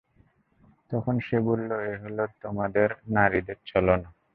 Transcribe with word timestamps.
তখন 0.91 1.15
সে 1.19 1.37
বলল, 1.47 1.69
এ 1.83 1.93
হল 2.03 2.17
তোমাদের 2.41 2.89
নারীদের 3.07 3.57
ছলনা। 3.65 4.09